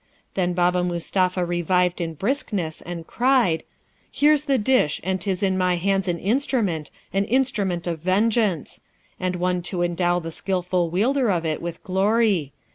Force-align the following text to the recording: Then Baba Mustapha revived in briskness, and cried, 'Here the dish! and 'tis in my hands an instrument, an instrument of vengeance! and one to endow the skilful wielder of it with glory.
Then 0.33 0.53
Baba 0.53 0.83
Mustapha 0.83 1.45
revived 1.45 2.01
in 2.01 2.15
briskness, 2.15 2.81
and 2.81 3.05
cried, 3.05 3.63
'Here 4.09 4.35
the 4.35 4.57
dish! 4.57 4.99
and 5.03 5.21
'tis 5.21 5.43
in 5.43 5.59
my 5.59 5.75
hands 5.75 6.07
an 6.07 6.17
instrument, 6.17 6.89
an 7.13 7.25
instrument 7.25 7.85
of 7.85 7.99
vengeance! 7.99 8.81
and 9.19 9.35
one 9.35 9.61
to 9.61 9.83
endow 9.83 10.17
the 10.17 10.31
skilful 10.31 10.89
wielder 10.89 11.29
of 11.29 11.45
it 11.45 11.61
with 11.61 11.83
glory. 11.83 12.51